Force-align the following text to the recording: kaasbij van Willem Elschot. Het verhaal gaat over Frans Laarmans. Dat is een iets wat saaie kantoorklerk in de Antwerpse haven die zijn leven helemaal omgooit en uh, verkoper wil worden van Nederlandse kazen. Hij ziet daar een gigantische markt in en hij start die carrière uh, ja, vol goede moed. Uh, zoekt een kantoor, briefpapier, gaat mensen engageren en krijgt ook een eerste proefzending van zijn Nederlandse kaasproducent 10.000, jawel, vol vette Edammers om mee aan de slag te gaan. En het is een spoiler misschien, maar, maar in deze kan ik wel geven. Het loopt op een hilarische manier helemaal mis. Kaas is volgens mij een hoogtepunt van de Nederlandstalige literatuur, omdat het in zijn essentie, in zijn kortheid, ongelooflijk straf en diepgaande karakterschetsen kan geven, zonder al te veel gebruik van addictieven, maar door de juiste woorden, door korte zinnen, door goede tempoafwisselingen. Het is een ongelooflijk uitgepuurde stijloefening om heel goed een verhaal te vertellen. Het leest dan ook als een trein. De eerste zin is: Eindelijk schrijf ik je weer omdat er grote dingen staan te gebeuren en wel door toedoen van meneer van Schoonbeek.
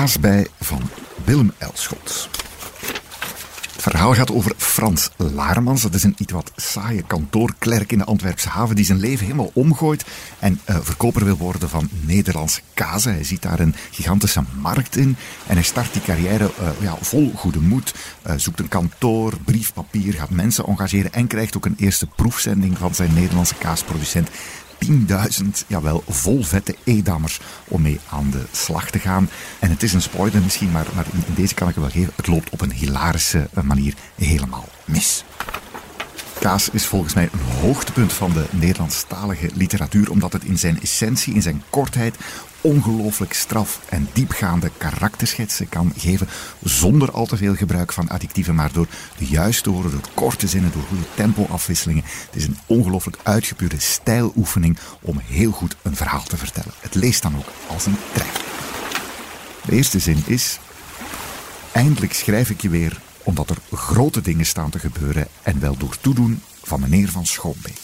kaasbij 0.00 0.46
van 0.60 0.82
Willem 1.24 1.52
Elschot. 1.58 2.28
Het 3.72 3.82
verhaal 3.82 4.14
gaat 4.14 4.32
over 4.32 4.52
Frans 4.56 5.10
Laarmans. 5.16 5.82
Dat 5.82 5.94
is 5.94 6.02
een 6.02 6.14
iets 6.18 6.32
wat 6.32 6.52
saaie 6.56 7.02
kantoorklerk 7.02 7.92
in 7.92 7.98
de 7.98 8.04
Antwerpse 8.04 8.48
haven 8.48 8.76
die 8.76 8.84
zijn 8.84 9.00
leven 9.00 9.24
helemaal 9.24 9.50
omgooit 9.54 10.04
en 10.38 10.60
uh, 10.70 10.76
verkoper 10.82 11.24
wil 11.24 11.36
worden 11.36 11.68
van 11.68 11.88
Nederlandse 12.00 12.60
kazen. 12.74 13.12
Hij 13.12 13.24
ziet 13.24 13.42
daar 13.42 13.60
een 13.60 13.74
gigantische 13.90 14.42
markt 14.60 14.96
in 14.96 15.16
en 15.46 15.54
hij 15.54 15.62
start 15.62 15.92
die 15.92 16.02
carrière 16.02 16.50
uh, 16.60 16.68
ja, 16.80 16.96
vol 17.00 17.32
goede 17.34 17.60
moed. 17.60 17.94
Uh, 18.26 18.32
zoekt 18.36 18.60
een 18.60 18.68
kantoor, 18.68 19.32
briefpapier, 19.44 20.12
gaat 20.12 20.30
mensen 20.30 20.66
engageren 20.66 21.12
en 21.12 21.26
krijgt 21.26 21.56
ook 21.56 21.66
een 21.66 21.76
eerste 21.78 22.06
proefzending 22.06 22.78
van 22.78 22.94
zijn 22.94 23.14
Nederlandse 23.14 23.54
kaasproducent 23.54 24.28
10.000, 24.86 25.66
jawel, 25.66 26.02
vol 26.08 26.42
vette 26.42 26.76
Edammers 26.84 27.40
om 27.68 27.82
mee 27.82 28.00
aan 28.10 28.30
de 28.30 28.42
slag 28.50 28.90
te 28.90 28.98
gaan. 28.98 29.30
En 29.58 29.70
het 29.70 29.82
is 29.82 29.92
een 29.92 30.02
spoiler 30.02 30.42
misschien, 30.42 30.70
maar, 30.70 30.86
maar 30.94 31.06
in 31.26 31.34
deze 31.34 31.54
kan 31.54 31.68
ik 31.68 31.74
wel 31.74 31.90
geven. 31.90 32.12
Het 32.16 32.26
loopt 32.26 32.50
op 32.50 32.60
een 32.60 32.72
hilarische 32.72 33.48
manier 33.62 33.94
helemaal 34.14 34.68
mis. 34.84 35.24
Kaas 36.40 36.68
is 36.70 36.86
volgens 36.86 37.14
mij 37.14 37.28
een 37.32 37.60
hoogtepunt 37.60 38.12
van 38.12 38.32
de 38.32 38.44
Nederlandstalige 38.50 39.50
literatuur, 39.54 40.10
omdat 40.10 40.32
het 40.32 40.44
in 40.44 40.58
zijn 40.58 40.80
essentie, 40.80 41.34
in 41.34 41.42
zijn 41.42 41.62
kortheid, 41.70 42.16
ongelooflijk 42.60 43.32
straf 43.32 43.80
en 43.88 44.08
diepgaande 44.12 44.70
karakterschetsen 44.76 45.68
kan 45.68 45.92
geven, 45.96 46.28
zonder 46.62 47.10
al 47.10 47.26
te 47.26 47.36
veel 47.36 47.54
gebruik 47.54 47.92
van 47.92 48.08
addictieven, 48.08 48.54
maar 48.54 48.72
door 48.72 48.86
de 49.18 49.26
juiste 49.26 49.70
woorden, 49.70 49.90
door 49.90 50.00
korte 50.14 50.48
zinnen, 50.48 50.72
door 50.72 50.82
goede 50.82 51.04
tempoafwisselingen. 51.14 52.04
Het 52.04 52.36
is 52.36 52.46
een 52.46 52.58
ongelooflijk 52.66 53.18
uitgepuurde 53.22 53.80
stijloefening 53.80 54.78
om 55.00 55.20
heel 55.24 55.50
goed 55.50 55.76
een 55.82 55.96
verhaal 55.96 56.24
te 56.24 56.36
vertellen. 56.36 56.72
Het 56.80 56.94
leest 56.94 57.22
dan 57.22 57.36
ook 57.36 57.48
als 57.66 57.86
een 57.86 57.96
trein. 58.12 58.30
De 59.64 59.72
eerste 59.72 59.98
zin 59.98 60.22
is: 60.26 60.58
Eindelijk 61.72 62.12
schrijf 62.12 62.50
ik 62.50 62.60
je 62.60 62.68
weer 62.68 63.00
omdat 63.22 63.50
er 63.50 63.58
grote 63.72 64.20
dingen 64.20 64.46
staan 64.46 64.70
te 64.70 64.78
gebeuren 64.78 65.28
en 65.42 65.60
wel 65.60 65.76
door 65.76 65.96
toedoen 66.00 66.42
van 66.62 66.80
meneer 66.80 67.08
van 67.08 67.26
Schoonbeek. 67.26 67.80